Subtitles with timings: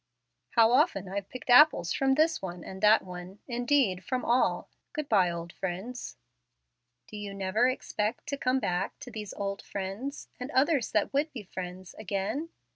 [0.55, 4.67] "How often I've picked apples from this one and that one indeed from all!
[4.93, 6.17] Good by, old friends."
[7.05, 11.31] "Do you never expect to come back to these 'old friends,' and others that would
[11.33, 12.49] be friends again?"